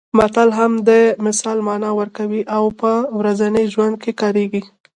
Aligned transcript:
متل 0.17 0.49
هم 0.59 0.71
د 0.89 0.91
مثال 1.25 1.57
مانا 1.67 1.89
ورکوي 1.99 2.41
او 2.55 2.63
په 2.81 2.91
ورځني 3.19 3.63
ژوند 3.73 3.95
کې 4.03 4.11
کارېږي 4.21 4.61